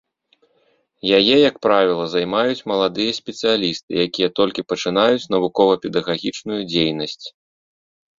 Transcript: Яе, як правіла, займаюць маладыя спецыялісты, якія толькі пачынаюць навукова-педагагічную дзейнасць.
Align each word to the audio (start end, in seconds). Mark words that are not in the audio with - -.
Яе, 1.17 1.33
як 1.49 1.55
правіла, 1.65 2.05
займаюць 2.13 2.63
маладыя 2.71 3.11
спецыялісты, 3.19 3.91
якія 4.05 4.29
толькі 4.39 4.65
пачынаюць 4.73 5.29
навукова-педагагічную 5.35 6.59
дзейнасць. 6.71 7.27